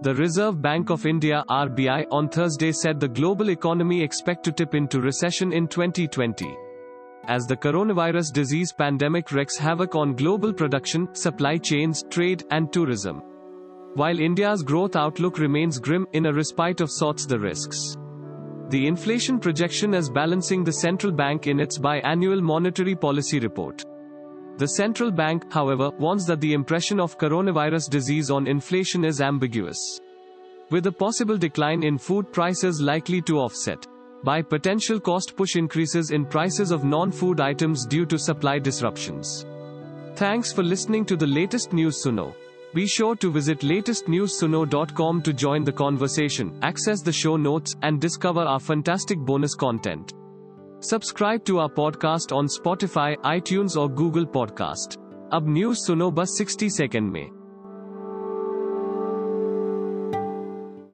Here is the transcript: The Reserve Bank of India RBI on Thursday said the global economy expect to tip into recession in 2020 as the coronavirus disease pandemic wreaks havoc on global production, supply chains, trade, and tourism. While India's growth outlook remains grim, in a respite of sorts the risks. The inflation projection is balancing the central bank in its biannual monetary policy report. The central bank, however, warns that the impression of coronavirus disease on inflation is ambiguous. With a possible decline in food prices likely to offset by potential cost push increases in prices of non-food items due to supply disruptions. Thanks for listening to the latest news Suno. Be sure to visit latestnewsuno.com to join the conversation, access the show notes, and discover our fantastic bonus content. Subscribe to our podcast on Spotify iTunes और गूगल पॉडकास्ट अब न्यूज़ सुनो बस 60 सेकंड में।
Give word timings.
The 0.00 0.14
Reserve 0.14 0.62
Bank 0.62 0.90
of 0.90 1.06
India 1.06 1.42
RBI 1.50 2.06
on 2.12 2.28
Thursday 2.28 2.70
said 2.70 3.00
the 3.00 3.08
global 3.08 3.50
economy 3.50 4.00
expect 4.00 4.44
to 4.44 4.52
tip 4.52 4.76
into 4.76 5.00
recession 5.00 5.52
in 5.52 5.66
2020 5.66 6.56
as 7.26 7.46
the 7.46 7.56
coronavirus 7.56 8.32
disease 8.32 8.72
pandemic 8.72 9.32
wreaks 9.32 9.58
havoc 9.58 9.96
on 9.96 10.14
global 10.14 10.52
production, 10.52 11.12
supply 11.14 11.58
chains, 11.58 12.04
trade, 12.10 12.44
and 12.52 12.72
tourism. 12.72 13.22
While 13.94 14.20
India's 14.20 14.62
growth 14.62 14.94
outlook 14.94 15.38
remains 15.38 15.80
grim, 15.80 16.06
in 16.12 16.26
a 16.26 16.32
respite 16.32 16.80
of 16.80 16.90
sorts 16.90 17.26
the 17.26 17.38
risks. 17.38 17.96
The 18.70 18.86
inflation 18.86 19.40
projection 19.40 19.94
is 19.94 20.08
balancing 20.08 20.62
the 20.62 20.72
central 20.72 21.12
bank 21.12 21.48
in 21.48 21.58
its 21.58 21.76
biannual 21.76 22.40
monetary 22.40 22.94
policy 22.94 23.40
report. 23.40 23.84
The 24.58 24.66
central 24.66 25.12
bank, 25.12 25.44
however, 25.52 25.90
warns 26.00 26.26
that 26.26 26.40
the 26.40 26.52
impression 26.52 26.98
of 26.98 27.16
coronavirus 27.16 27.90
disease 27.90 28.28
on 28.28 28.48
inflation 28.48 29.04
is 29.04 29.20
ambiguous. 29.20 30.00
With 30.70 30.88
a 30.88 30.92
possible 30.92 31.38
decline 31.38 31.84
in 31.84 31.96
food 31.96 32.32
prices 32.32 32.80
likely 32.80 33.22
to 33.22 33.38
offset 33.38 33.86
by 34.24 34.42
potential 34.42 34.98
cost 34.98 35.36
push 35.36 35.54
increases 35.54 36.10
in 36.10 36.24
prices 36.24 36.72
of 36.72 36.82
non-food 36.82 37.38
items 37.38 37.86
due 37.86 38.04
to 38.06 38.18
supply 38.18 38.58
disruptions. 38.58 39.46
Thanks 40.16 40.52
for 40.52 40.64
listening 40.64 41.04
to 41.04 41.14
the 41.14 41.26
latest 41.26 41.72
news 41.72 42.02
Suno. 42.04 42.34
Be 42.74 42.84
sure 42.84 43.14
to 43.14 43.30
visit 43.30 43.60
latestnewsuno.com 43.60 45.22
to 45.22 45.32
join 45.32 45.62
the 45.62 45.72
conversation, 45.72 46.58
access 46.62 47.00
the 47.00 47.12
show 47.12 47.36
notes, 47.36 47.76
and 47.82 48.00
discover 48.00 48.40
our 48.40 48.58
fantastic 48.58 49.18
bonus 49.18 49.54
content. 49.54 50.14
Subscribe 50.82 51.40
to 51.46 51.58
our 51.58 51.68
podcast 51.68 52.32
on 52.32 52.46
Spotify 52.46 53.14
iTunes 53.24 53.76
और 53.76 53.92
गूगल 53.92 54.24
पॉडकास्ट 54.24 54.98
अब 55.32 55.48
न्यूज़ 55.48 55.78
सुनो 55.78 56.10
बस 56.10 56.38
60 56.42 56.68
सेकंड 56.70 57.12
में। 57.12 57.37